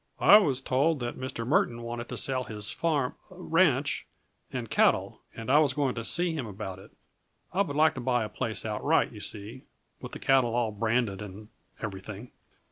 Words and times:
"I 0.19 0.37
was 0.39 0.61
told 0.61 0.99
that 1.01 1.15
Mr. 1.15 1.45
Murton 1.45 1.83
wanted 1.83 2.09
to 2.09 2.17
sell 2.17 2.45
his 2.45 2.71
far 2.71 3.13
ranch 3.29 4.07
and 4.51 4.67
cattle, 4.67 5.21
and 5.35 5.51
I 5.51 5.59
was 5.59 5.73
going 5.75 5.93
to 5.93 6.03
see 6.03 6.33
him 6.33 6.47
about 6.47 6.79
it. 6.79 6.89
I 7.53 7.61
would 7.61 7.75
like 7.75 7.93
to 7.93 8.01
buy 8.01 8.23
a 8.23 8.27
place 8.29 8.65
outright, 8.65 9.11
you 9.11 9.19
see, 9.21 9.61
with 9.99 10.13
the 10.13 10.17
cattle 10.17 10.55
all 10.55 10.71
branded, 10.71 11.21
and 11.21 11.49
everything." 11.83 12.31